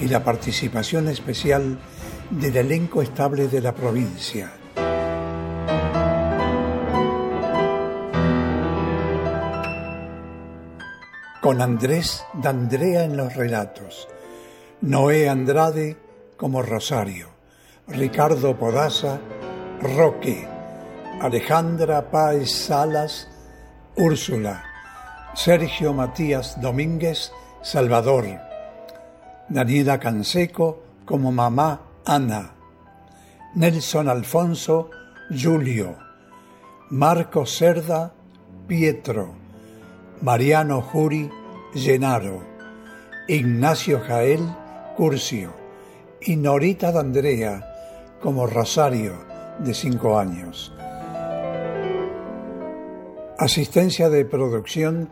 y 0.00 0.08
la 0.08 0.24
participación 0.24 1.08
especial 1.08 1.78
del 2.30 2.56
elenco 2.56 3.02
estable 3.02 3.48
de 3.48 3.60
la 3.60 3.74
provincia. 3.74 4.52
Con 11.40 11.60
Andrés 11.60 12.24
D'Andrea 12.34 13.04
en 13.04 13.16
los 13.16 13.34
relatos, 13.34 14.08
Noé 14.82 15.28
Andrade 15.28 15.96
como 16.36 16.62
Rosario, 16.62 17.28
Ricardo 17.88 18.56
Podaza, 18.56 19.18
Roque, 19.80 20.46
Alejandra 21.20 22.10
Páez 22.10 22.50
Salas, 22.50 23.28
Úrsula, 23.96 24.64
Sergio 25.34 25.92
Matías 25.92 26.60
Domínguez, 26.60 27.32
Salvador, 27.62 28.49
Daniela 29.50 29.98
Canseco 29.98 30.80
como 31.04 31.32
mamá 31.32 31.80
Ana, 32.06 32.54
Nelson 33.56 34.08
Alfonso, 34.08 34.90
Julio, 35.28 35.96
Marco 36.90 37.44
Cerda, 37.46 38.12
Pietro, 38.68 39.34
Mariano 40.22 40.80
Juri, 40.82 41.28
Genaro, 41.74 42.44
Ignacio 43.26 44.00
Jael, 44.06 44.40
Curcio 44.96 45.52
y 46.20 46.36
Norita 46.36 46.92
D'Andrea 46.92 47.66
como 48.22 48.46
Rosario, 48.46 49.14
de 49.58 49.74
cinco 49.74 50.16
años. 50.16 50.72
Asistencia 53.36 54.08
de 54.08 54.24
producción 54.24 55.10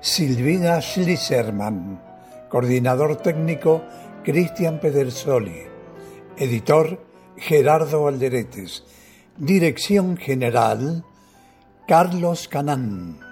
Silvina 0.00 0.80
Schlisserman. 0.82 2.09
Coordinador 2.50 3.16
técnico 3.16 3.82
Cristian 4.24 4.80
Pedersoli. 4.80 5.62
Editor 6.36 7.00
Gerardo 7.36 8.08
Alderetes. 8.08 8.82
Dirección 9.38 10.16
general 10.16 11.04
Carlos 11.86 12.48
Canán. 12.48 13.29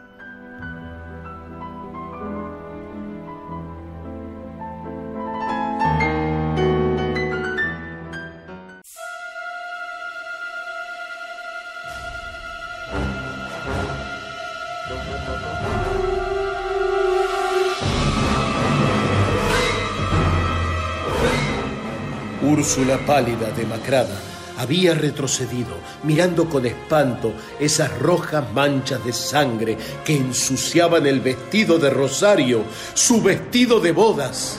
Úrsula 22.48 22.96
pálida, 23.04 23.50
demacrada, 23.50 24.18
había 24.56 24.94
retrocedido, 24.94 25.76
mirando 26.02 26.48
con 26.48 26.64
espanto 26.64 27.34
esas 27.60 27.98
rojas 27.98 28.42
manchas 28.54 29.04
de 29.04 29.12
sangre 29.12 29.76
que 30.02 30.16
ensuciaban 30.16 31.06
el 31.06 31.20
vestido 31.20 31.78
de 31.78 31.90
Rosario, 31.90 32.64
su 32.94 33.20
vestido 33.20 33.80
de 33.80 33.92
bodas. 33.92 34.58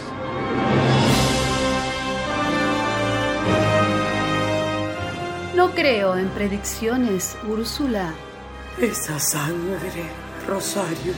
No 5.56 5.72
creo 5.72 6.16
en 6.16 6.30
predicciones, 6.30 7.36
Úrsula. 7.48 8.14
Esa 8.80 9.20
sangre, 9.20 10.04
Rosario. 10.48 11.14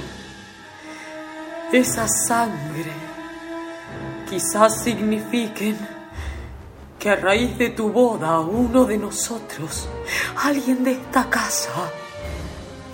Esa 1.73 2.07
sangre 2.07 2.93
quizás 4.29 4.81
signifiquen 4.81 6.00
que 7.01 7.09
a 7.09 7.15
raíz 7.15 7.57
de 7.57 7.71
tu 7.71 7.89
boda 7.89 8.39
uno 8.41 8.85
de 8.85 8.95
nosotros, 8.95 9.89
alguien 10.43 10.83
de 10.83 10.91
esta 10.91 11.27
casa, 11.31 11.91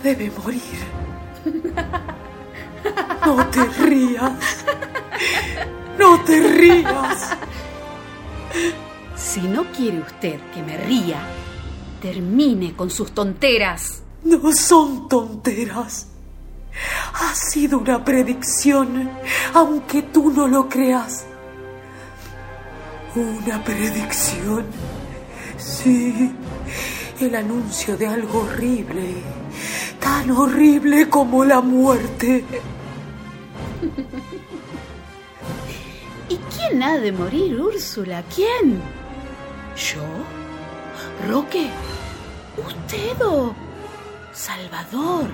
debe 0.02 0.32
morir. 0.32 0.80
No 3.26 3.46
te 3.48 3.66
rías. 3.66 4.64
No 6.00 6.22
te 6.22 6.40
rías. 6.40 7.32
Si 9.18 9.42
no 9.42 9.66
quiere 9.74 10.00
usted 10.00 10.40
que 10.54 10.64
me 10.64 10.78
ría, 10.78 11.20
termine 12.02 12.74
con 12.78 12.90
sus 12.90 13.12
tonteras. 13.12 14.04
No 14.24 14.54
son 14.54 15.10
tonteras. 15.10 16.08
Ha 17.14 17.36
sido 17.36 17.80
una 17.80 18.06
predicción, 18.06 19.10
aunque 19.54 20.04
tú 20.04 20.32
no 20.32 20.48
lo 20.48 20.70
creas. 20.70 21.27
Una 23.18 23.64
predicción. 23.64 24.64
Sí, 25.58 26.32
el 27.20 27.34
anuncio 27.34 27.98
de 27.98 28.06
algo 28.06 28.42
horrible, 28.42 29.24
tan 30.00 30.30
horrible 30.30 31.10
como 31.10 31.44
la 31.44 31.60
muerte. 31.60 32.46
¿Y 36.30 36.36
quién 36.38 36.84
ha 36.84 37.00
de 37.00 37.12
morir, 37.12 37.60
Úrsula? 37.60 38.24
¿Quién? 38.36 38.80
¿Yo? 39.76 41.28
¿Roque? 41.28 41.72
¿Usted 42.56 43.20
o 43.26 43.56
Salvador? 44.32 45.26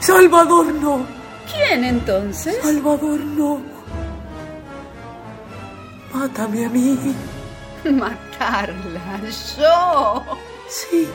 Salvador 0.00 0.72
no. 0.72 1.04
¿Quién 1.52 1.84
entonces? 1.84 2.56
Salvador 2.62 3.20
no. 3.20 3.60
Mátame 6.12 6.66
a 6.66 6.68
mí. 6.68 7.14
Matarla, 7.84 9.20
yo. 9.58 10.22
Sí. 10.68 11.08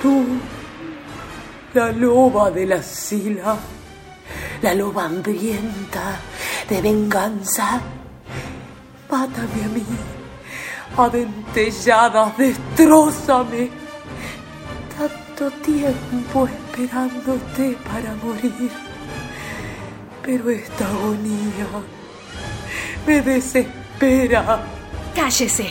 Tú, 0.00 0.24
la 1.72 1.90
loba 1.92 2.50
de 2.50 2.66
la 2.66 2.82
sila, 2.82 3.56
la 4.62 4.74
loba 4.74 5.06
hambrienta 5.06 6.20
de 6.68 6.80
venganza. 6.80 7.80
Mátame 9.10 9.64
a 9.64 9.68
mí. 9.68 9.84
A 10.96 11.08
dentelladas, 11.08 12.36
destrózame. 12.38 13.70
Tanto 14.96 15.50
tiempo 15.62 16.46
esperándote 16.46 17.76
para 17.84 18.14
morir. 18.22 18.70
Pero 20.22 20.50
esta 20.50 20.88
agonía 20.88 21.66
me 23.06 23.20
desespera. 23.22 24.60
Cállese. 25.14 25.68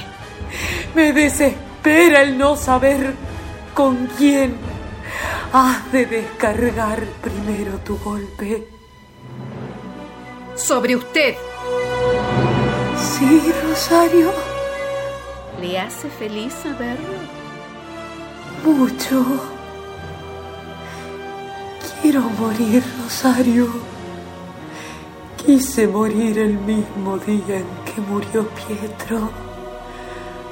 Me 0.95 1.11
desespera 1.13 2.21
el 2.21 2.38
no 2.38 2.56
saber 2.56 3.13
con 3.74 4.07
quién 4.18 4.56
has 5.51 5.91
de 5.91 6.06
descargar 6.06 7.03
primero 7.21 7.77
tu 7.80 7.97
golpe. 8.00 8.68
Sobre 10.56 10.95
usted. 10.95 11.35
Sí, 13.00 13.51
Rosario, 13.68 14.31
¿Le 15.62 15.80
hace 15.80 16.09
feliz 16.09 16.53
saberlo? 16.62 17.18
mucho. 18.65 19.25
Quiero 22.01 22.21
morir, 22.21 22.83
Rosario. 23.03 23.68
Quise 25.45 25.88
morir 25.88 26.40
el 26.40 26.54
mismo 26.54 27.18
día 27.18 27.57
en 27.57 27.68
que 27.84 28.00
murió 28.00 28.48
Pietro. 28.50 29.30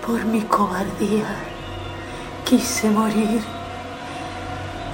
Por 0.06 0.26
mi 0.26 0.42
cobardía. 0.42 1.34
Quise 2.44 2.90
morir. 2.90 3.42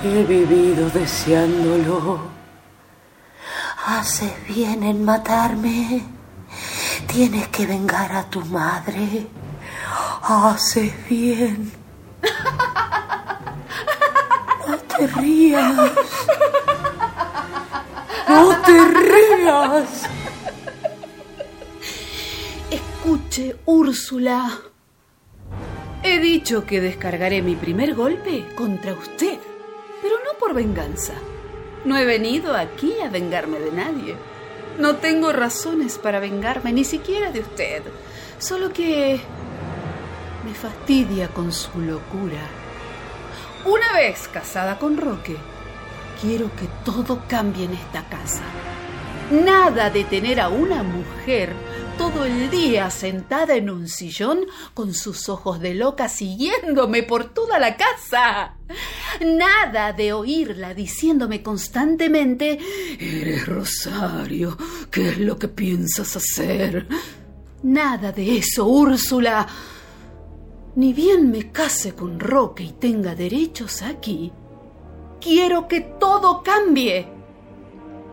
He 0.04 0.24
vivido 0.24 0.88
deseándolo. 0.92 2.20
Haces 3.88 4.34
bien 4.48 4.84
en 4.84 5.04
matarme. 5.04 6.04
Tienes 7.08 7.48
que 7.48 7.66
vengar 7.66 8.12
a 8.12 8.30
tu 8.30 8.46
madre. 8.46 9.28
Haces 10.22 10.94
bien. 11.10 11.72
No 14.68 14.78
te 14.80 15.08
rías. 15.08 15.92
No 18.28 18.62
te 18.62 18.72
rías. 18.72 20.04
Escuche, 22.70 23.56
Úrsula. 23.66 24.60
He 26.04 26.20
dicho 26.20 26.66
que 26.66 26.82
descargaré 26.82 27.42
mi 27.42 27.56
primer 27.56 27.96
golpe 27.96 28.46
contra 28.56 28.94
usted, 28.94 29.40
pero 30.02 30.16
no 30.26 30.38
por 30.38 30.54
venganza. 30.54 31.14
No 31.86 31.98
he 31.98 32.06
venido 32.06 32.56
aquí 32.56 33.00
a 33.00 33.10
vengarme 33.10 33.60
de 33.60 33.72
nadie. 33.72 34.16
No 34.78 34.98
tengo 34.98 35.32
razones 35.32 35.98
para 35.98 36.20
vengarme 36.20 36.74
ni 36.74 36.84
siquiera 36.84 37.32
de 37.32 37.40
usted. 37.40 37.84
Solo 38.40 38.72
que 38.74 39.20
me 40.46 40.54
fastidia 40.54 41.30
con 41.30 41.52
su 41.52 41.80
locura. 41.80 42.42
Una 43.66 43.94
vez 43.94 44.28
casada 44.28 44.78
con 44.78 44.98
Roque, 44.98 45.38
quiero 46.22 46.54
que 46.56 46.68
todo 46.84 47.24
cambie 47.28 47.66
en 47.66 47.74
esta 47.74 48.08
casa. 48.10 48.44
Nada 49.32 49.90
de 49.90 50.06
tener 50.06 50.40
a 50.40 50.50
una 50.50 50.84
mujer 50.84 51.54
todo 51.98 52.26
el 52.26 52.50
día 52.50 52.90
sentada 52.92 53.56
en 53.56 53.70
un 53.70 53.88
sillón 53.88 54.46
con 54.74 54.94
sus 54.94 55.30
ojos 55.30 55.60
de 55.60 55.74
loca 55.74 56.08
siguiéndome 56.08 57.04
por 57.04 57.34
toda 57.34 57.60
la 57.60 57.76
casa. 57.76 58.56
Nada 59.26 59.94
de 59.94 60.14
oírla 60.14 60.74
diciéndome 60.74 61.42
constantemente, 61.42 62.60
Eres 63.00 63.48
Rosario, 63.48 64.58
¿qué 64.92 65.10
es 65.10 65.18
lo 65.18 65.38
que 65.38 65.48
piensas 65.48 66.16
hacer? 66.16 66.88
Nada 67.64 68.12
de 68.12 68.38
eso, 68.38 68.66
Úrsula. 68.66 69.48
Ni 70.76 70.94
bien 70.94 71.32
me 71.32 71.52
case 71.52 71.96
con 71.96 72.20
Roque 72.20 72.64
y 72.64 72.74
tenga 72.74 73.16
derechos 73.16 73.82
aquí, 73.82 74.32
quiero 75.28 75.68
que 75.68 75.82
todo 75.82 76.42
cambie. 76.42 77.06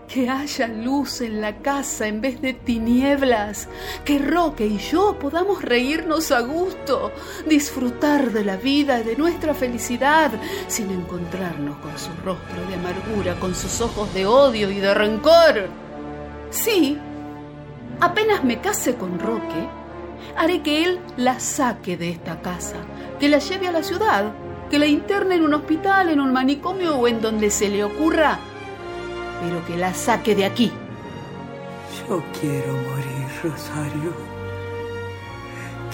Que 0.08 0.28
haya 0.28 0.66
luz 0.66 1.20
en 1.20 1.40
la 1.40 1.58
casa 1.58 2.06
en 2.08 2.20
vez 2.20 2.42
de 2.42 2.52
tinieblas, 2.52 3.68
que 4.04 4.18
Roque 4.18 4.66
y 4.66 4.78
yo 4.78 5.18
podamos 5.18 5.62
reírnos 5.62 6.30
a 6.30 6.40
gusto, 6.40 7.12
disfrutar 7.46 8.32
de 8.32 8.44
la 8.44 8.56
vida 8.56 9.00
y 9.00 9.04
de 9.04 9.16
nuestra 9.16 9.54
felicidad, 9.54 10.30
sin 10.66 10.90
encontrarnos 10.90 11.76
con 11.78 11.96
su 11.98 12.10
rostro 12.24 12.66
de 12.68 12.74
amargura, 12.74 13.38
con 13.40 13.54
sus 13.54 13.80
ojos 13.80 14.12
de 14.12 14.26
odio 14.26 14.70
y 14.70 14.80
de 14.80 14.92
rencor. 14.92 15.68
Sí, 16.50 16.98
apenas 18.00 18.44
me 18.44 18.60
case 18.60 18.96
con 18.96 19.18
Roque, 19.18 19.68
haré 20.36 20.62
que 20.62 20.84
él 20.84 21.00
la 21.16 21.40
saque 21.40 21.96
de 21.96 22.10
esta 22.10 22.40
casa, 22.42 22.76
que 23.18 23.28
la 23.28 23.38
lleve 23.38 23.68
a 23.68 23.72
la 23.72 23.82
ciudad, 23.82 24.34
que 24.70 24.78
la 24.78 24.86
interne 24.86 25.36
en 25.36 25.42
un 25.42 25.54
hospital, 25.54 26.08
en 26.08 26.20
un 26.20 26.32
manicomio 26.32 26.96
o 26.96 27.08
en 27.08 27.20
donde 27.20 27.50
se 27.50 27.68
le 27.68 27.84
ocurra 27.84 28.38
pero 29.44 29.64
que 29.66 29.76
la 29.76 29.92
saque 29.92 30.34
de 30.34 30.44
aquí. 30.44 30.72
Yo 32.08 32.22
quiero 32.40 32.72
morir, 32.72 33.28
Rosario. 33.42 34.12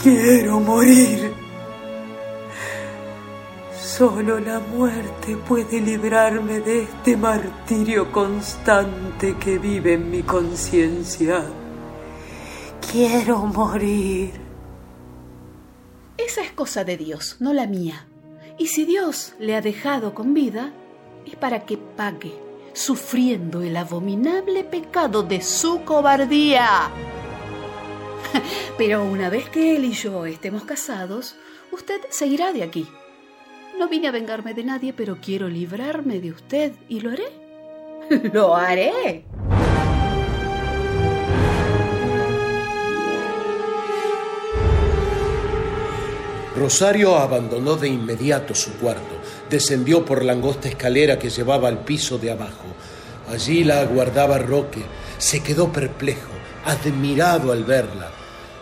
Quiero 0.03 0.61
morir. 0.61 1.33
Solo 3.77 4.41
la 4.41 4.61
muerte 4.61 5.37
puede 5.37 5.81
librarme 5.81 6.61
de 6.61 6.85
este 6.85 7.17
martirio 7.17 8.11
constante 8.13 9.37
que 9.37 9.59
vive 9.59 9.95
en 9.95 10.11
mi 10.11 10.23
conciencia. 10.23 11.45
Quiero 12.91 13.39
morir. 13.39 14.33
Esa 16.17 16.43
es 16.43 16.53
cosa 16.53 16.85
de 16.85 16.97
Dios, 16.97 17.37
no 17.41 17.53
la 17.53 17.67
mía. 17.67 18.10
Y 18.61 18.67
si 18.67 18.85
Dios 18.85 19.33
le 19.39 19.57
ha 19.57 19.63
dejado 19.63 20.13
con 20.13 20.35
vida, 20.35 20.71
es 21.25 21.35
para 21.35 21.65
que 21.65 21.79
pague 21.79 22.35
sufriendo 22.75 23.63
el 23.63 23.75
abominable 23.75 24.65
pecado 24.65 25.23
de 25.23 25.41
su 25.41 25.83
cobardía. 25.83 26.91
Pero 28.77 29.03
una 29.03 29.31
vez 29.31 29.49
que 29.49 29.75
él 29.77 29.87
y 29.87 29.93
yo 29.93 30.27
estemos 30.27 30.65
casados, 30.65 31.37
usted 31.73 32.03
se 32.11 32.27
irá 32.27 32.53
de 32.53 32.63
aquí. 32.63 32.87
No 33.79 33.89
vine 33.89 34.09
a 34.09 34.13
vengarme 34.13 34.53
de 34.53 34.63
nadie, 34.63 34.93
pero 34.93 35.17
quiero 35.23 35.49
librarme 35.49 36.21
de 36.21 36.33
usted 36.33 36.73
y 36.87 37.01
lo 37.01 37.13
haré. 37.13 37.29
lo 38.35 38.55
haré. 38.55 39.25
Rosario 46.61 47.17
abandonó 47.17 47.77
de 47.77 47.89
inmediato 47.89 48.55
su 48.55 48.75
cuarto, 48.75 49.15
descendió 49.49 50.05
por 50.05 50.23
la 50.23 50.33
angosta 50.33 50.69
escalera 50.69 51.19
que 51.19 51.31
llevaba 51.31 51.69
al 51.69 51.85
piso 51.85 52.19
de 52.19 52.33
abajo. 52.33 52.67
Allí 53.31 53.65
la 53.65 53.81
aguardaba 53.81 54.37
Roque, 54.37 54.83
se 55.17 55.43
quedó 55.43 55.73
perplejo, 55.73 56.33
admirado 56.67 57.51
al 57.53 57.65
verla. 57.65 58.11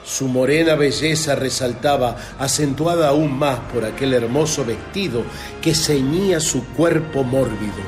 Su 0.05 0.29
morena 0.29 0.77
belleza 0.77 1.35
resaltaba, 1.35 2.17
acentuada 2.39 3.09
aún 3.09 3.37
más 3.37 3.59
por 3.75 3.85
aquel 3.85 4.15
hermoso 4.15 4.65
vestido 4.65 5.25
que 5.61 5.75
ceñía 5.75 6.39
su 6.39 6.69
cuerpo 6.69 7.25
mórbido. 7.25 7.83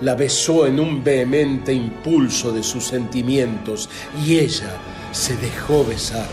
La 0.00 0.16
besó 0.16 0.66
en 0.66 0.80
un 0.80 1.04
vehemente 1.04 1.72
impulso 1.72 2.50
de 2.50 2.64
sus 2.64 2.84
sentimientos 2.84 3.88
y 4.26 4.40
ella 4.40 4.72
se 5.12 5.36
dejó 5.36 5.84
besar. 5.84 6.26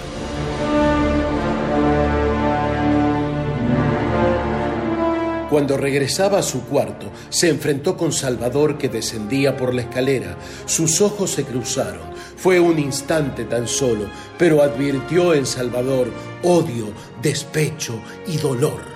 Cuando 5.53 5.77
regresaba 5.77 6.39
a 6.39 6.41
su 6.41 6.63
cuarto, 6.63 7.11
se 7.29 7.47
enfrentó 7.47 7.95
con 7.95 8.11
Salvador 8.11 8.79
que 8.79 8.89
descendía 8.89 9.55
por 9.55 9.75
la 9.75 9.83
escalera. 9.83 10.35
Sus 10.65 10.99
ojos 10.99 11.29
se 11.29 11.43
cruzaron. 11.43 12.01
Fue 12.37 12.59
un 12.59 12.79
instante 12.79 13.45
tan 13.45 13.67
solo, 13.67 14.07
pero 14.39 14.63
advirtió 14.63 15.35
en 15.35 15.45
Salvador 15.45 16.11
odio, 16.41 16.87
despecho 17.21 17.93
y 18.25 18.37
dolor. 18.37 18.92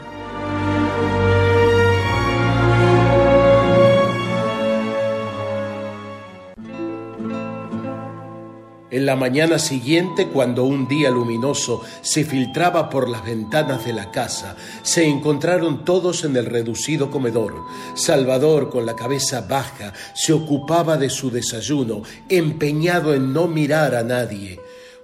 En 8.97 9.05
la 9.05 9.15
mañana 9.15 9.59
siguiente, 9.59 10.25
cuando 10.25 10.63
un 10.63 10.87
día 10.87 11.11
luminoso 11.11 11.83
se 12.01 12.23
filtraba 12.23 12.89
por 12.89 13.07
las 13.07 13.23
ventanas 13.23 13.85
de 13.85 13.93
la 13.93 14.09
casa, 14.09 14.55
se 14.81 15.05
encontraron 15.05 15.85
todos 15.85 16.23
en 16.23 16.35
el 16.35 16.47
reducido 16.47 17.11
comedor. 17.11 17.63
Salvador, 17.93 18.71
con 18.71 18.87
la 18.87 18.95
cabeza 18.95 19.41
baja, 19.41 19.93
se 20.15 20.33
ocupaba 20.33 20.97
de 20.97 21.11
su 21.11 21.29
desayuno, 21.29 22.01
empeñado 22.27 23.13
en 23.13 23.33
no 23.33 23.47
mirar 23.47 23.93
a 23.93 24.01
nadie. 24.01 24.59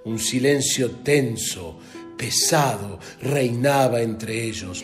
Un 0.05 0.17
silencio 0.17 0.89
tenso, 1.03 1.77
pesado, 2.17 2.97
reinaba 3.21 4.01
entre 4.01 4.43
ellos. 4.43 4.83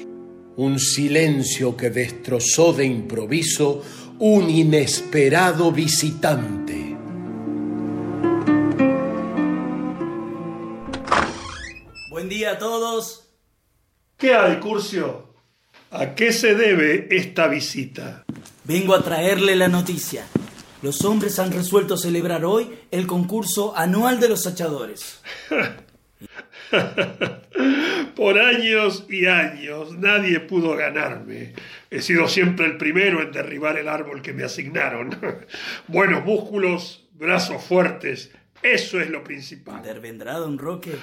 Un 0.56 0.80
silencio 0.80 1.76
que 1.76 1.90
destrozó 1.90 2.74
de 2.74 2.86
improviso 2.86 3.82
un 4.20 4.52
inesperado 4.52 5.72
visitante. 5.72 6.89
Día 12.40 12.52
a 12.52 12.58
todos. 12.58 13.30
¿Qué 14.16 14.34
hay, 14.34 14.62
Curcio? 14.62 15.34
¿A 15.92 16.16
qué 16.16 16.32
se 16.32 16.56
debe 16.56 17.10
esta 17.12 17.50
visita? 17.50 18.24
Vengo 18.64 18.96
a 18.96 19.04
traerle 19.04 19.58
la 19.58 19.68
noticia. 19.68 20.26
Los 20.82 21.04
hombres 21.04 21.38
han 21.40 21.52
resuelto 21.52 21.98
celebrar 21.98 22.46
hoy 22.46 22.80
el 22.92 23.08
concurso 23.08 23.76
anual 23.76 24.22
de 24.22 24.30
los 24.30 24.48
hachadores. 24.48 25.22
Por 28.16 28.40
años 28.40 29.04
y 29.10 29.26
años 29.26 29.98
nadie 29.98 30.40
pudo 30.40 30.78
ganarme. 30.78 31.56
He 31.92 32.02
sido 32.02 32.30
siempre 32.30 32.68
el 32.68 32.78
primero 32.78 33.22
en 33.22 33.34
derribar 33.34 33.78
el 33.78 33.90
árbol 33.90 34.22
que 34.22 34.32
me 34.32 34.46
asignaron. 34.46 35.20
Buenos 35.90 36.24
músculos, 36.24 37.06
brazos 37.16 37.62
fuertes, 37.66 38.32
eso 38.62 39.02
es 39.02 39.10
lo 39.10 39.26
principal. 39.26 39.80
¿Intervendrá, 39.80 40.38
don 40.38 40.58
Roque? 40.58 40.94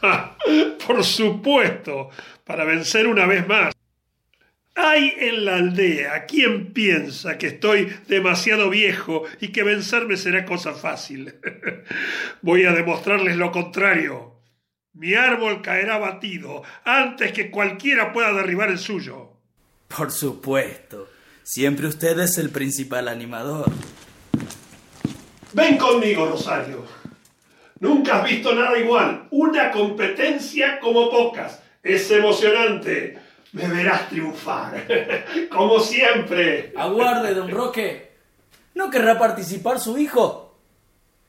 Por 0.86 1.04
supuesto, 1.04 2.10
para 2.44 2.64
vencer 2.64 3.06
una 3.06 3.26
vez 3.26 3.46
más. 3.46 3.74
Hay 4.74 5.12
en 5.18 5.44
la 5.44 5.56
aldea 5.56 6.24
quien 6.24 6.72
piensa 6.72 7.36
que 7.36 7.48
estoy 7.48 7.92
demasiado 8.08 8.70
viejo 8.70 9.24
y 9.40 9.48
que 9.48 9.62
vencerme 9.62 10.16
será 10.16 10.46
cosa 10.46 10.72
fácil. 10.72 11.34
Voy 12.42 12.64
a 12.64 12.72
demostrarles 12.72 13.36
lo 13.36 13.52
contrario. 13.52 14.40
Mi 14.94 15.14
árbol 15.14 15.62
caerá 15.62 15.98
batido 15.98 16.62
antes 16.84 17.32
que 17.32 17.50
cualquiera 17.50 18.12
pueda 18.12 18.32
derribar 18.32 18.70
el 18.70 18.78
suyo. 18.78 19.32
Por 19.88 20.10
supuesto. 20.10 21.08
Siempre 21.42 21.86
usted 21.86 22.18
es 22.20 22.38
el 22.38 22.50
principal 22.50 23.08
animador. 23.08 23.70
Ven 25.52 25.76
conmigo, 25.76 26.26
Rosario. 26.26 27.01
Nunca 27.82 28.18
has 28.22 28.30
visto 28.30 28.54
nada 28.54 28.78
igual. 28.78 29.26
Una 29.32 29.72
competencia 29.72 30.78
como 30.78 31.10
pocas. 31.10 31.60
Es 31.82 32.08
emocionante. 32.12 33.18
Me 33.50 33.66
verás 33.66 34.08
triunfar. 34.08 34.86
como 35.50 35.80
siempre. 35.80 36.72
Aguarde, 36.76 37.34
don 37.34 37.50
Roque. 37.50 38.12
¿No 38.76 38.88
querrá 38.88 39.18
participar 39.18 39.80
su 39.80 39.98
hijo? 39.98 40.56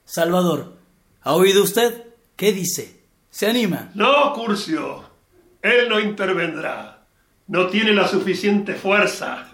Salvador, 0.05 0.75
¿ha 1.23 1.33
oído 1.33 1.63
usted? 1.63 2.03
¿Qué 2.35 2.51
dice? 2.53 3.01
¿Se 3.31 3.47
anima? 3.47 3.89
No, 3.95 4.31
Curcio. 4.33 5.09
Él 5.59 5.89
no 5.89 5.99
intervendrá. 5.99 7.07
No 7.47 7.65
tiene 7.65 7.93
la 7.93 8.07
suficiente 8.07 8.75
fuerza 8.75 9.49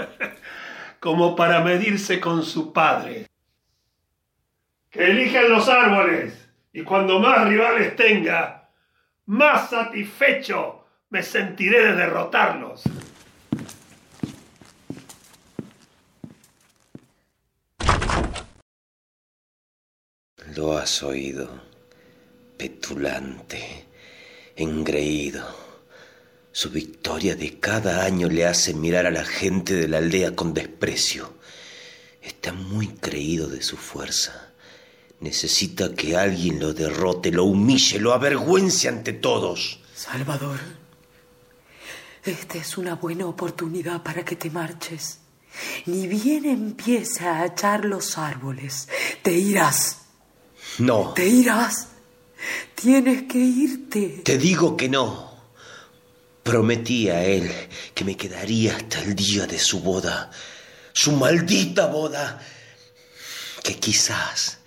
como 0.99 1.33
para 1.33 1.61
medirse 1.61 2.19
con 2.19 2.43
su 2.43 2.73
padre. 2.73 3.27
Que 4.91 5.11
elijan 5.11 5.49
los 5.49 5.69
árboles 5.69 6.48
y 6.71 6.83
cuando 6.83 7.19
más 7.19 7.47
rivales 7.47 7.95
tenga, 7.95 8.69
más 9.25 9.69
satisfecho 9.69 10.85
me 11.09 11.23
sentiré 11.23 11.85
de 11.85 11.95
derrotarlos. 11.95 12.83
Lo 20.55 20.77
has 20.77 21.03
oído, 21.03 21.61
petulante, 22.57 23.85
engreído. 24.55 25.69
Su 26.51 26.71
victoria 26.71 27.35
de 27.35 27.59
cada 27.59 28.03
año 28.03 28.27
le 28.27 28.45
hace 28.45 28.73
mirar 28.73 29.05
a 29.05 29.11
la 29.11 29.23
gente 29.23 29.75
de 29.75 29.87
la 29.87 29.99
aldea 29.99 30.35
con 30.35 30.53
desprecio. 30.53 31.33
Está 32.21 32.51
muy 32.51 32.87
creído 32.87 33.47
de 33.47 33.61
su 33.61 33.77
fuerza. 33.77 34.48
Necesita 35.21 35.93
que 35.93 36.15
alguien 36.15 36.59
lo 36.59 36.73
derrote, 36.73 37.31
lo 37.31 37.43
humille, 37.43 37.99
lo 37.99 38.13
avergüence 38.13 38.87
ante 38.87 39.13
todos. 39.13 39.79
Salvador, 39.93 40.59
esta 42.23 42.57
es 42.57 42.77
una 42.77 42.95
buena 42.95 43.25
oportunidad 43.25 44.01
para 44.01 44.23
que 44.23 44.35
te 44.37 44.49
marches. 44.49 45.19
Ni 45.85 46.07
bien 46.07 46.45
empiece 46.45 47.25
a 47.25 47.45
echar 47.45 47.83
los 47.83 48.17
árboles, 48.17 48.87
te 49.21 49.33
irás. 49.33 49.97
No. 50.77 51.13
Te 51.13 51.27
irás. 51.27 51.87
Tienes 52.75 53.23
que 53.23 53.39
irte. 53.39 54.21
Te 54.23 54.37
digo 54.37 54.77
que 54.77 54.87
no. 54.87 55.29
Prometí 56.43 57.09
a 57.09 57.23
él 57.25 57.51
que 57.93 58.05
me 58.05 58.15
quedaría 58.15 58.77
hasta 58.77 59.01
el 59.01 59.15
día 59.15 59.45
de 59.45 59.59
su 59.59 59.81
boda. 59.81 60.31
Su 60.93 61.11
maldita 61.11 61.87
boda. 61.87 62.41
Que 63.61 63.75
quizás, 63.75 64.58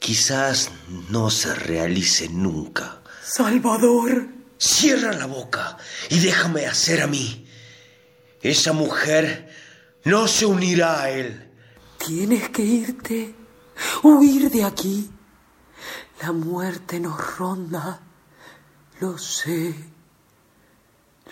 quizás 0.00 0.70
no 1.10 1.30
se 1.30 1.54
realice 1.54 2.28
nunca. 2.28 3.02
Salvador. 3.22 4.26
Cierra 4.58 5.12
la 5.12 5.26
boca 5.26 5.78
y 6.10 6.18
déjame 6.18 6.66
hacer 6.66 7.00
a 7.00 7.06
mí. 7.06 7.46
Esa 8.42 8.72
mujer 8.72 9.48
no 10.04 10.28
se 10.28 10.44
unirá 10.44 11.02
a 11.02 11.10
él. 11.10 11.50
Tienes 11.96 12.50
que 12.50 12.62
irte. 12.62 13.34
Huir 14.02 14.50
de 14.50 14.64
aquí. 14.64 15.10
La 16.20 16.32
muerte 16.32 17.00
nos 17.00 17.38
ronda. 17.38 18.00
Lo 19.00 19.16
sé. 19.16 19.74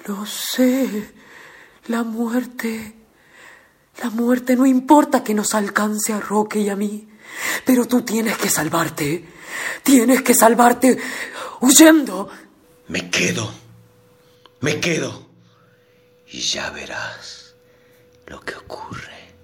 Lo 0.07 0.25
sé. 0.25 1.13
La 1.89 2.05
muerte. 2.05 2.95
La 4.03 4.09
muerte 4.09 4.57
no 4.57 4.65
importa 4.65 5.23
que 5.23 5.35
nos 5.35 5.55
alcance 5.55 6.15
a 6.15 6.21
Roque 6.21 6.61
y 6.61 6.69
a 6.71 6.77
mí. 6.77 7.08
Pero 7.65 7.87
tú 7.87 8.03
tienes 8.03 8.37
que 8.37 8.51
salvarte. 8.51 9.25
Tienes 9.83 10.23
que 10.23 10.35
salvarte 10.35 10.99
huyendo. 11.61 12.29
Me 12.89 13.11
quedo. 13.11 13.53
Me 14.61 14.81
quedo. 14.81 15.29
Y 16.27 16.41
ya 16.41 16.71
verás 16.71 17.55
lo 18.27 18.41
que 18.41 18.55
ocurre. 18.55 19.35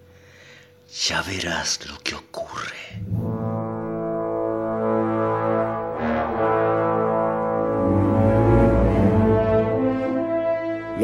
Ya 1.09 1.23
verás 1.23 1.87
lo 1.87 1.99
que 2.01 2.15
ocurre. 2.15 3.03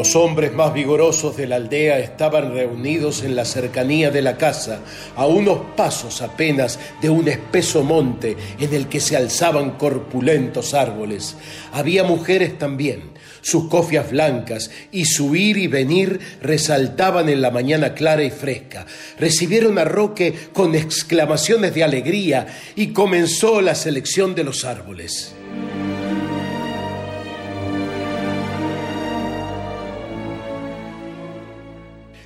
Los 0.00 0.16
hombres 0.16 0.54
más 0.54 0.72
vigorosos 0.72 1.36
de 1.36 1.46
la 1.46 1.56
aldea 1.56 1.98
estaban 1.98 2.54
reunidos 2.54 3.22
en 3.22 3.36
la 3.36 3.44
cercanía 3.44 4.10
de 4.10 4.22
la 4.22 4.38
casa, 4.38 4.80
a 5.14 5.26
unos 5.26 5.58
pasos 5.76 6.22
apenas 6.22 6.78
de 7.02 7.10
un 7.10 7.28
espeso 7.28 7.84
monte 7.84 8.34
en 8.58 8.72
el 8.72 8.86
que 8.86 8.98
se 8.98 9.14
alzaban 9.14 9.72
corpulentos 9.72 10.72
árboles. 10.72 11.36
Había 11.74 12.02
mujeres 12.02 12.56
también. 12.56 13.10
Sus 13.42 13.68
cofias 13.68 14.10
blancas 14.10 14.70
y 14.90 15.04
su 15.04 15.36
ir 15.36 15.58
y 15.58 15.66
venir 15.66 16.18
resaltaban 16.40 17.28
en 17.28 17.42
la 17.42 17.50
mañana 17.50 17.92
clara 17.92 18.24
y 18.24 18.30
fresca. 18.30 18.86
Recibieron 19.18 19.78
a 19.78 19.84
Roque 19.84 20.32
con 20.54 20.74
exclamaciones 20.74 21.74
de 21.74 21.84
alegría 21.84 22.46
y 22.74 22.94
comenzó 22.94 23.60
la 23.60 23.74
selección 23.74 24.34
de 24.34 24.44
los 24.44 24.64
árboles. 24.64 25.34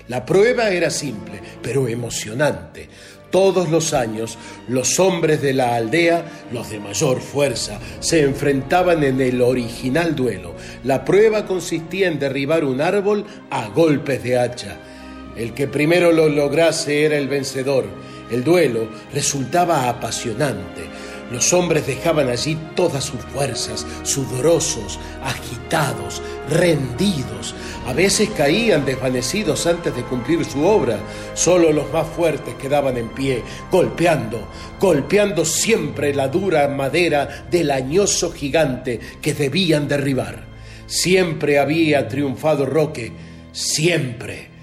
La 0.09 0.27
prueba 0.27 0.69
era 0.69 0.91
simple, 0.91 1.41
pero 1.63 1.89
emocionante. 1.89 2.89
Todos 3.31 3.69
los 3.69 3.95
años 3.95 4.39
los 4.69 5.01
hombres 5.01 5.43
de 5.43 5.55
la 5.55 5.75
aldea, 5.75 6.25
los 6.53 6.71
de 6.71 6.79
mayor 6.79 7.21
fuerza, 7.21 7.81
se 8.01 8.23
enfrentaban 8.23 9.03
en 9.03 9.21
el 9.21 9.43
original 9.43 10.15
duelo. 10.15 10.55
La 10.85 11.05
prueba 11.05 11.47
consistía 11.47 12.09
en 12.09 12.19
derribar 12.19 12.65
un 12.65 12.81
árbol 12.81 13.25
a 13.51 13.69
golpes 13.69 14.23
de 14.23 14.39
hacha. 14.39 14.77
El 15.37 15.53
que 15.53 15.67
primero 15.67 16.13
lo 16.13 16.29
lograse 16.29 17.05
era 17.05 17.17
el 17.17 17.27
vencedor. 17.27 17.87
El 18.31 18.45
duelo 18.45 18.89
resultaba 19.13 19.89
apasionante. 19.89 20.83
Los 21.31 21.53
hombres 21.53 21.87
dejaban 21.87 22.29
allí 22.29 22.57
todas 22.77 23.05
sus 23.05 23.21
fuerzas, 23.21 23.87
sudorosos, 24.03 24.99
agitados, 25.23 26.23
rendidos. 26.51 27.55
A 27.87 27.93
veces 27.93 28.29
caían 28.37 28.85
desvanecidos 28.85 29.67
antes 29.67 29.95
de 29.97 30.03
cumplir 30.03 30.45
su 30.45 30.65
obra. 30.65 30.99
Solo 31.35 31.73
los 31.73 31.91
más 31.93 32.07
fuertes 32.09 32.55
quedaban 32.55 32.97
en 32.97 33.09
pie, 33.09 33.43
golpeando, 33.71 34.49
golpeando 34.79 35.45
siempre 35.45 36.15
la 36.15 36.29
dura 36.29 36.69
madera 36.69 37.47
del 37.51 37.71
añoso 37.71 38.31
gigante 38.33 39.01
que 39.21 39.35
debían 39.35 39.89
derribar. 39.89 40.45
Siempre 40.87 41.59
había 41.59 42.07
triunfado 42.09 42.67
Roque, 42.67 43.13
siempre. 43.53 44.54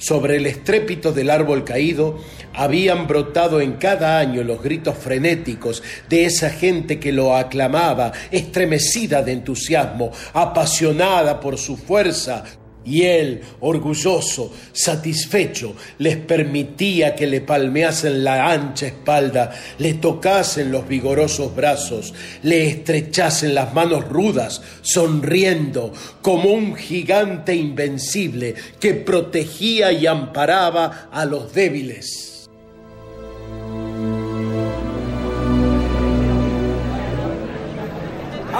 Sobre 0.00 0.38
el 0.38 0.46
estrépito 0.46 1.12
del 1.12 1.28
árbol 1.28 1.62
caído 1.62 2.18
habían 2.54 3.06
brotado 3.06 3.60
en 3.60 3.74
cada 3.74 4.18
año 4.18 4.42
los 4.42 4.62
gritos 4.62 4.96
frenéticos 4.96 5.82
de 6.08 6.24
esa 6.24 6.48
gente 6.48 6.98
que 6.98 7.12
lo 7.12 7.36
aclamaba, 7.36 8.10
estremecida 8.30 9.22
de 9.22 9.32
entusiasmo, 9.32 10.10
apasionada 10.32 11.38
por 11.38 11.58
su 11.58 11.76
fuerza, 11.76 12.44
y 12.84 13.02
él, 13.02 13.42
orgulloso, 13.60 14.52
satisfecho, 14.72 15.74
les 15.98 16.16
permitía 16.16 17.14
que 17.14 17.26
le 17.26 17.42
palmeasen 17.42 18.24
la 18.24 18.50
ancha 18.50 18.86
espalda, 18.86 19.52
le 19.78 19.94
tocasen 19.94 20.72
los 20.72 20.88
vigorosos 20.88 21.54
brazos, 21.54 22.14
le 22.42 22.66
estrechasen 22.66 23.54
las 23.54 23.74
manos 23.74 24.08
rudas, 24.08 24.62
sonriendo 24.80 25.92
como 26.22 26.50
un 26.50 26.74
gigante 26.74 27.54
invencible 27.54 28.54
que 28.78 28.94
protegía 28.94 29.92
y 29.92 30.06
amparaba 30.06 31.08
a 31.12 31.24
los 31.26 31.52
débiles. 31.52 32.29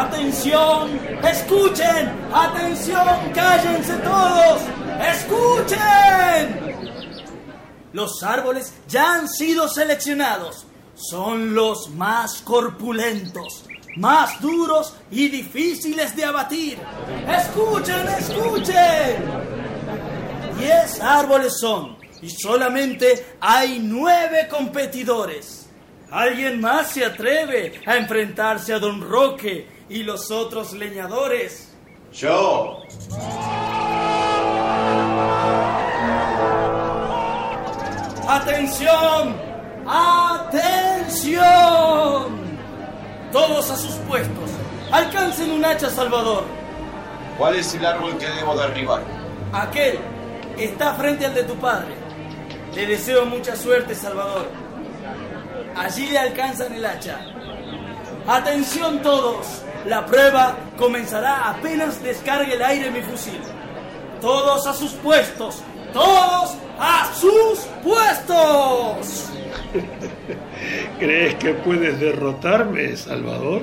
¡Atención! 0.00 0.98
¡Escuchen! 1.22 2.10
¡Atención! 2.32 3.32
¡Cállense 3.34 3.92
todos! 3.98 4.62
¡Escuchen! 4.98 6.70
Los 7.92 8.22
árboles 8.22 8.72
ya 8.88 9.16
han 9.16 9.28
sido 9.28 9.68
seleccionados. 9.68 10.66
Son 10.94 11.54
los 11.54 11.90
más 11.90 12.40
corpulentos, 12.40 13.66
más 13.96 14.40
duros 14.40 14.94
y 15.10 15.28
difíciles 15.28 16.16
de 16.16 16.24
abatir. 16.24 16.78
¡Escuchen! 17.28 18.08
¡Escuchen! 18.08 19.22
Diez 20.58 20.98
árboles 21.02 21.58
son 21.60 21.98
y 22.22 22.30
solamente 22.30 23.36
hay 23.38 23.78
nueve 23.80 24.48
competidores. 24.48 25.68
¿Alguien 26.10 26.58
más 26.58 26.90
se 26.92 27.04
atreve 27.04 27.82
a 27.84 27.96
enfrentarse 27.96 28.72
a 28.72 28.78
Don 28.78 29.02
Roque 29.02 29.79
y 29.90 30.04
los 30.04 30.30
otros 30.30 30.72
leñadores? 30.72 31.68
Yo. 32.12 32.78
¡Atención! 38.28 39.34
¡Atención! 39.86 41.40
Todos 43.32 43.70
a 43.70 43.76
sus 43.76 43.94
puestos. 44.06 44.50
Alcancen 44.92 45.50
un 45.50 45.64
hacha, 45.64 45.90
Salvador. 45.90 46.44
¿Cuál 47.36 47.56
es 47.56 47.74
el 47.74 47.84
árbol 47.84 48.16
que 48.18 48.28
debo 48.28 48.56
derribar? 48.56 49.02
Aquel 49.52 49.98
está 50.56 50.94
frente 50.94 51.26
al 51.26 51.34
de 51.34 51.42
tu 51.42 51.56
padre. 51.56 51.94
Le 52.74 52.86
deseo 52.86 53.26
mucha 53.26 53.56
suerte, 53.56 53.96
Salvador. 53.96 54.46
Allí 55.74 56.06
le 56.06 56.18
alcanzan 56.18 56.72
el 56.74 56.86
hacha. 56.86 57.18
Atención 58.28 59.02
todos. 59.02 59.64
La 59.86 60.04
prueba 60.04 60.58
comenzará 60.76 61.50
apenas 61.50 62.02
descargue 62.02 62.54
el 62.54 62.62
aire 62.62 62.90
mi 62.90 63.00
fusil. 63.00 63.40
Todos 64.20 64.66
a 64.66 64.74
sus 64.74 64.92
puestos. 64.92 65.62
Todos 65.92 66.54
a 66.78 67.12
sus 67.14 67.60
puestos. 67.82 69.30
¿Crees 70.98 71.34
que 71.36 71.54
puedes 71.54 71.98
derrotarme, 71.98 72.94
Salvador? 72.96 73.62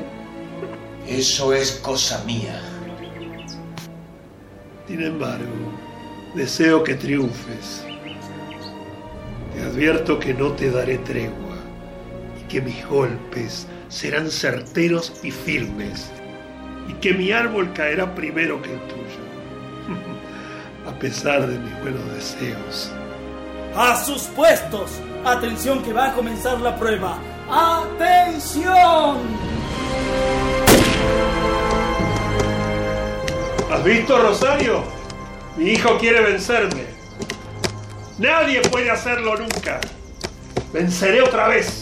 Eso 1.08 1.54
es 1.54 1.74
cosa 1.84 2.24
mía. 2.26 2.60
Sin 4.88 5.04
embargo, 5.04 5.46
deseo 6.34 6.84
que 6.84 6.96
triunfes. 6.96 7.86
Te 9.54 9.62
advierto 9.62 10.20
que 10.20 10.34
no 10.34 10.52
te 10.54 10.72
daré 10.72 10.98
tregua 11.00 11.58
y 12.40 12.48
que 12.48 12.62
mis 12.62 12.86
golpes 12.88 13.68
serán 13.90 14.30
certeros 14.30 15.14
y 15.24 15.32
firmes 15.32 16.12
y 16.88 16.94
que 16.94 17.14
mi 17.14 17.32
árbol 17.32 17.72
caerá 17.74 18.14
primero 18.16 18.62
que 18.62 18.74
el 18.74 18.80
tuyo, 18.82 19.22
a 20.88 20.92
pesar 21.00 21.48
de 21.48 21.58
mis 21.60 21.80
buenos 21.82 22.14
deseos. 22.14 22.92
A 23.76 23.96
sus 24.04 24.24
puestos. 24.24 24.92
Atención 25.24 25.84
que 25.84 25.94
va 25.94 26.08
a 26.08 26.14
comenzar 26.14 26.60
la 26.62 26.76
prueba. 26.76 27.20
¡Atención! 27.50 29.18
¿Has 33.72 33.84
visto, 33.84 34.18
Rosario? 34.18 34.84
Mi 35.58 35.72
hijo 35.72 35.98
quiere 35.98 36.22
vencerme. 36.22 36.86
Nadie 38.18 38.62
puede 38.62 38.90
hacerlo 38.90 39.36
nunca. 39.38 39.80
Venceré 40.74 41.22
otra 41.22 41.50
vez. 41.50 41.82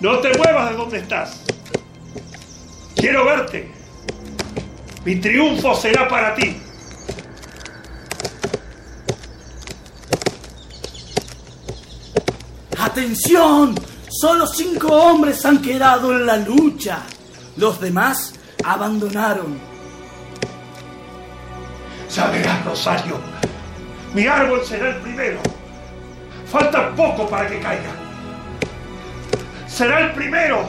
No 0.00 0.18
te 0.20 0.36
muevas 0.38 0.70
de 0.70 0.76
donde 0.76 0.98
estás. 0.98 1.42
Quiero 2.96 3.24
verte. 3.24 3.70
Mi 5.04 5.16
triunfo 5.16 5.74
será 5.74 6.08
para 6.08 6.34
ti. 6.34 6.58
¡Atención! 12.78 13.74
Solo 14.08 14.46
cinco 14.46 14.88
hombres 14.88 15.44
han 15.44 15.60
quedado 15.60 16.12
en 16.12 16.26
la 16.26 16.38
lucha. 16.38 17.02
Los 17.56 17.78
demás 17.80 18.34
abandonaron. 18.64 19.58
Ya 22.14 22.26
verás, 22.28 22.64
Rosario. 22.64 23.18
Mi 24.14 24.26
árbol 24.26 24.62
será 24.64 24.90
el 24.90 24.96
primero. 24.96 25.40
Falta 26.50 26.90
poco 26.96 27.28
para 27.28 27.48
que 27.48 27.60
caiga. 27.60 27.99
Será 29.80 29.98
el 30.00 30.12
primero. 30.12 30.68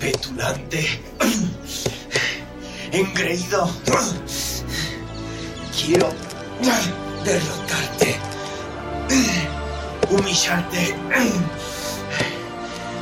Petulante. 0.00 1.00
Engreído. 2.90 3.70
Quiero 5.70 6.08
derrotarte. 7.24 8.16
Humillarte. 10.10 10.92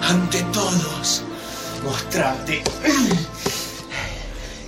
Ante 0.03 0.43
todos. 0.53 1.23
Mostrarte 1.83 2.63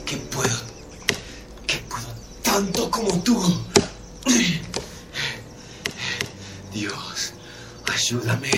que 0.06 0.16
puedo. 0.16 0.58
Que 1.66 1.76
puedo 1.80 2.06
tanto 2.42 2.90
como 2.90 3.12
tú. 3.22 3.62
Dios, 6.72 7.31
ayúdame. 7.92 8.50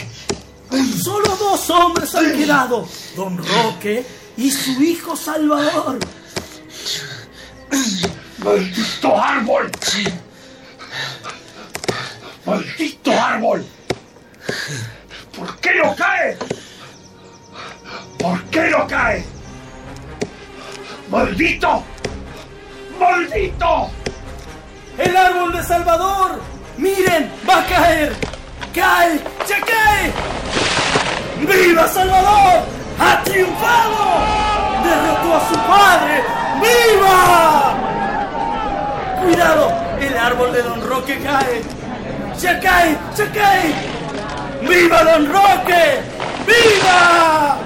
Solo 1.03 1.37
dos 1.37 1.71
hombres 1.71 2.15
han 2.15 2.33
quedado. 2.33 2.89
Don 3.17 3.37
Roque 3.39 4.05
y 4.37 4.51
su 4.51 4.83
hijo 4.83 5.17
Salvador. 5.17 5.99
¡Maldito 8.39 9.21
árbol! 9.21 9.71
¡Maldito 12.45 13.13
árbol! 13.13 13.67
¿Por 15.37 15.57
qué 15.57 15.71
no 15.83 15.95
cae? 15.97 16.39
¿Por 18.19 18.45
qué 18.45 18.71
no 18.71 18.87
cae? 18.87 19.25
¡Maldito! 21.11 21.83
¡Maldito! 22.99 23.91
¡El 24.99 25.17
árbol 25.17 25.53
de 25.53 25.63
Salvador! 25.63 26.41
¡Miren! 26.77 27.33
¡Va 27.49 27.61
a 27.61 27.67
caer! 27.67 28.34
¡Se 28.75 28.81
cae! 28.81 30.13
¡Viva 31.47 31.87
Salvador! 31.87 32.65
¡Ha 32.99 33.23
triunfado! 33.23 33.95
¡Derrotó 34.83 35.37
a 35.37 35.49
su 35.49 35.55
padre! 35.55 36.25
¡Viva! 36.61 37.77
¡Cuidado! 39.23 39.73
El 40.01 40.19
árbol 40.19 40.53
de 40.53 40.63
Don 40.63 40.89
Roque 40.89 41.21
cae. 41.21 41.63
¡Se 42.37 42.59
cae! 42.59 42.99
¡Se 43.15 43.31
cae! 43.31 43.73
¡Viva 44.69 45.05
Don 45.05 45.33
Roque! 45.33 46.01
¡Viva! 46.45 47.59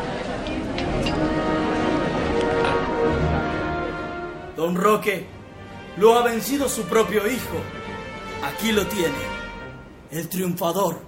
Don 4.57 4.77
Roque 4.77 5.27
lo 5.97 6.19
ha 6.19 6.23
vencido 6.23 6.69
su 6.69 6.83
propio 6.83 7.27
hijo. 7.27 7.63
Aquí 8.47 8.73
lo 8.73 8.87
tiene. 8.87 9.28
El 10.11 10.29
triunfador. 10.29 11.01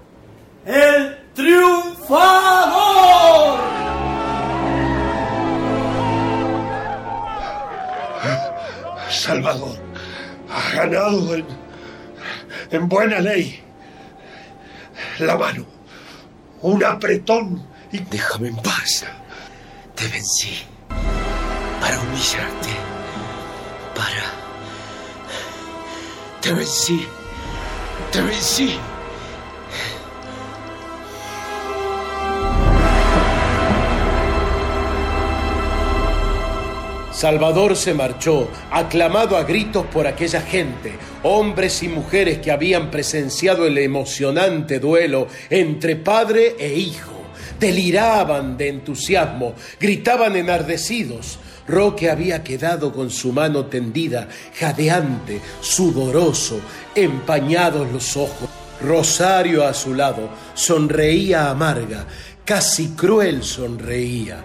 ¡El 0.67 1.19
triunfador! 1.35 2.81
Salvador 9.11 9.77
ha 10.51 10.77
ganado 10.77 11.35
en, 11.35 11.47
en 12.71 12.89
buena 12.89 13.21
ley. 13.21 13.63
La 15.19 15.37
mano, 15.37 15.67
un 16.63 16.85
apretón 16.85 17.71
y 17.93 17.99
Déjame 17.99 18.49
en 18.49 18.57
paz. 18.57 19.05
Te 19.95 20.07
vencí. 20.09 20.63
Para 21.81 22.01
humillarte. 22.01 22.69
Para. 23.95 24.25
Te 26.41 26.53
vencí. 26.53 27.07
Te 28.13 28.23
vencí. 28.23 28.79
Salvador 37.20 37.76
se 37.76 37.92
marchó, 37.92 38.48
aclamado 38.70 39.37
a 39.37 39.42
gritos 39.44 39.85
por 39.85 40.06
aquella 40.06 40.40
gente, 40.40 40.94
hombres 41.22 41.83
y 41.83 41.88
mujeres 41.88 42.38
que 42.38 42.50
habían 42.50 42.90
presenciado 42.90 43.66
el 43.66 43.76
emocionante 43.76 44.78
duelo 44.78 45.26
entre 45.50 45.96
padre 45.96 46.56
e 46.59 46.72
hijo. 46.72 47.12
Deliraban 47.59 48.56
de 48.56 48.68
entusiasmo, 48.68 49.52
gritaban 49.78 50.35
enardecidos. 50.35 51.38
Roque 51.68 52.09
había 52.09 52.42
quedado 52.42 52.90
con 52.90 53.11
su 53.11 53.35
mano 53.35 53.66
tendida, 53.66 54.26
jadeante, 54.59 55.42
sudoroso, 55.61 56.59
empañados 56.94 57.92
los 57.92 58.16
ojos. 58.16 58.48
Rosario 58.80 59.66
a 59.66 59.74
su 59.74 59.92
lado 59.94 60.30
sonreía 60.54 61.50
amarga, 61.50 62.06
casi 62.46 62.92
cruel 62.92 63.42
sonreía. 63.42 64.42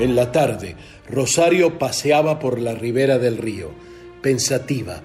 En 0.00 0.16
la 0.16 0.32
tarde, 0.32 0.76
Rosario 1.10 1.78
paseaba 1.78 2.38
por 2.38 2.58
la 2.58 2.74
ribera 2.74 3.18
del 3.18 3.36
río, 3.36 3.70
pensativa. 4.22 5.02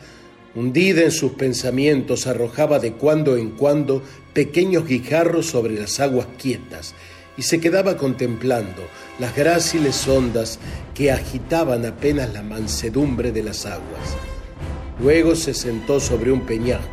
Hundida 0.55 1.01
en 1.01 1.12
sus 1.12 1.34
pensamientos, 1.34 2.27
arrojaba 2.27 2.79
de 2.79 2.93
cuando 2.93 3.36
en 3.36 3.51
cuando 3.51 4.01
pequeños 4.34 4.88
guijarros 4.88 5.47
sobre 5.47 5.77
las 5.77 5.99
aguas 5.99 6.27
quietas 6.41 6.95
y 7.36 7.41
se 7.41 7.60
quedaba 7.60 7.97
contemplando 7.97 8.84
las 9.19 9.36
gráciles 9.36 10.08
ondas 10.08 10.60
que 10.93 11.12
agitaban 11.12 11.86
apenas 11.86 12.31
la 12.31 12.41
mansedumbre 12.41 13.34
de 13.34 13.43
las 13.43 13.65
aguas. 13.65 14.15
Luego 15.01 15.36
se 15.36 15.53
sentó 15.53 15.99
sobre 15.99 16.31
un 16.31 16.45
peñasco. 16.45 16.88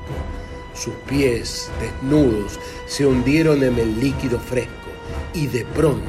Sus 0.74 0.94
pies, 1.08 1.70
desnudos, 1.80 2.58
se 2.88 3.06
hundieron 3.06 3.62
en 3.62 3.78
el 3.78 4.00
líquido 4.00 4.40
fresco 4.40 4.72
y 5.34 5.46
de 5.46 5.64
pronto 5.66 6.02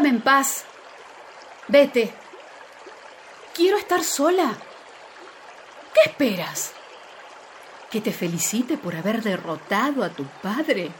Déjame 0.00 0.16
en 0.16 0.22
paz. 0.22 0.64
Vete. 1.68 2.10
Quiero 3.52 3.76
estar 3.76 4.02
sola. 4.02 4.56
¿Qué 5.92 6.00
¿Qué 6.00 6.08
esperas? 6.08 6.72
¿Que 7.90 8.00
te 8.00 8.10
felicite 8.10 8.78
por 8.78 8.96
haber 8.96 9.22
derrotado 9.22 10.02
a 10.02 10.08
tu 10.08 10.24
padre? 10.42 10.90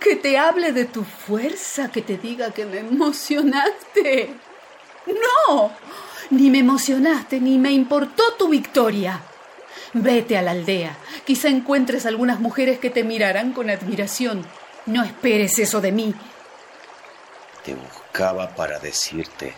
¿Que 0.00 0.16
te 0.16 0.38
hable 0.38 0.72
de 0.72 0.86
tu 0.86 1.04
fuerza? 1.04 1.90
¿Que 1.90 2.00
te 2.00 2.16
diga 2.16 2.52
que 2.52 2.64
me 2.64 2.78
emocionaste? 2.78 4.34
No, 5.06 5.72
ni 6.30 6.48
me 6.48 6.60
emocionaste, 6.60 7.40
ni 7.40 7.58
me 7.58 7.72
importó 7.72 8.22
tu 8.38 8.48
victoria. 8.48 9.20
Vete 9.92 10.38
a 10.38 10.42
la 10.42 10.52
aldea. 10.52 10.96
Quizá 11.26 11.48
encuentres 11.48 12.06
algunas 12.06 12.40
mujeres 12.40 12.78
que 12.78 12.88
te 12.88 13.04
mirarán 13.04 13.52
con 13.52 13.68
admiración. 13.68 14.46
No 14.86 15.04
esperes 15.04 15.58
eso 15.58 15.82
de 15.82 15.92
mí. 15.92 16.14
Te 17.64 17.74
buscaba 17.74 18.54
para 18.54 18.78
decirte 18.78 19.54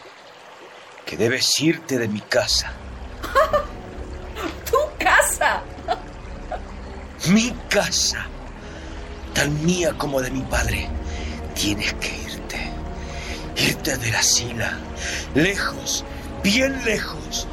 que 1.07 1.17
debes 1.17 1.61
irte 1.61 1.99
de 1.99 2.09
mi 2.09 2.21
casa. 2.21 2.73
¿Tu 4.71 4.77
casa? 4.99 5.63
mi 7.29 7.51
casa, 7.69 8.27
tan 9.35 9.65
mía 9.65 9.95
como 9.99 10.21
de 10.23 10.31
mi 10.31 10.41
padre. 10.43 10.89
Tienes 11.55 11.93
que 11.95 12.09
irte. 12.09 12.71
Irte 13.57 13.97
de 13.99 14.11
la 14.11 14.23
sila, 14.23 14.79
lejos, 15.35 16.05
bien 16.43 16.83
lejos. 16.85 17.47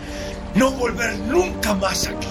No 0.56 0.72
volver 0.72 1.16
nunca 1.20 1.74
más 1.74 2.08
aquí. 2.08 2.28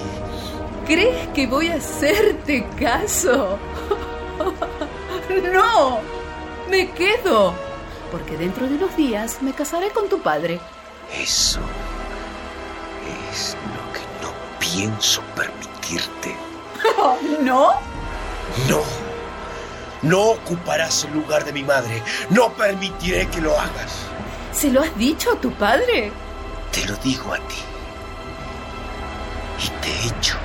¿Crees 0.86 1.28
que 1.34 1.46
voy 1.46 1.68
a 1.68 1.76
hacerte 1.76 2.66
caso? 2.80 3.58
No, 5.52 5.98
me 6.70 6.90
quedo, 6.92 7.52
porque 8.10 8.36
dentro 8.36 8.66
de 8.68 8.74
unos 8.74 8.96
días 8.96 9.42
me 9.42 9.52
casaré 9.52 9.90
con 9.90 10.08
tu 10.08 10.20
padre. 10.20 10.60
Eso 11.12 11.60
es 13.30 13.56
lo 13.76 13.92
que 13.92 14.00
no 14.22 14.32
pienso 14.58 15.22
permitirte. 15.34 16.36
¿No? 17.42 17.72
No. 18.68 18.82
No 20.02 20.20
ocuparás 20.30 21.04
el 21.04 21.14
lugar 21.14 21.44
de 21.44 21.52
mi 21.52 21.62
madre. 21.64 22.02
No 22.30 22.52
permitiré 22.52 23.28
que 23.28 23.40
lo 23.40 23.58
hagas. 23.58 24.06
¿Se 24.52 24.70
lo 24.70 24.82
has 24.82 24.96
dicho 24.96 25.32
a 25.32 25.40
tu 25.40 25.50
padre? 25.52 26.12
Te 26.72 26.84
lo 26.86 26.96
digo 26.96 27.32
a 27.32 27.38
ti. 27.38 27.56
Y 29.64 29.68
te 29.80 30.08
echo 30.08 30.36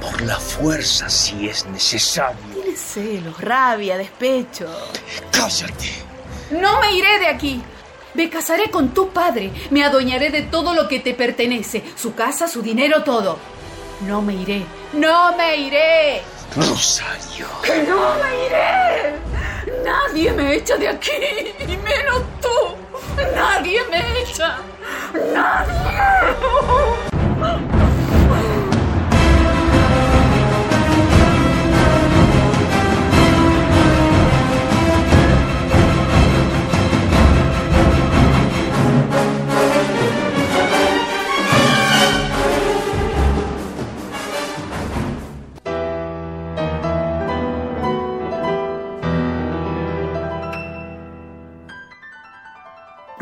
por 0.00 0.20
la 0.22 0.38
fuerza 0.38 1.08
si 1.08 1.48
es 1.48 1.66
necesario. 1.66 2.55
Tienes 2.76 2.92
celos, 2.92 3.40
rabia, 3.40 3.96
despecho. 3.96 4.66
¡Cállate! 5.30 6.04
No 6.50 6.78
me 6.80 6.92
iré 6.92 7.18
de 7.18 7.26
aquí. 7.26 7.62
Me 8.12 8.28
casaré 8.28 8.70
con 8.70 8.92
tu 8.92 9.08
padre. 9.10 9.50
Me 9.70 9.82
adueñaré 9.82 10.30
de 10.30 10.42
todo 10.42 10.74
lo 10.74 10.86
que 10.86 11.00
te 11.00 11.14
pertenece. 11.14 11.82
Su 11.96 12.14
casa, 12.14 12.48
su 12.48 12.60
dinero, 12.60 13.02
todo. 13.02 13.38
No 14.02 14.20
me 14.20 14.34
iré. 14.34 14.66
No 14.92 15.34
me 15.36 15.56
iré. 15.56 16.22
Rosario. 16.54 17.46
¡Que 17.62 17.82
no 17.84 18.14
me 18.16 18.46
iré! 18.46 19.14
Nadie 19.82 20.32
me 20.32 20.54
echa 20.54 20.76
de 20.76 20.88
aquí. 20.88 21.10
Y 21.60 21.76
menos 21.78 22.22
tú. 22.42 22.76
Nadie 23.34 23.80
me 23.90 24.20
echa. 24.20 24.58
Nadie. 25.32 25.85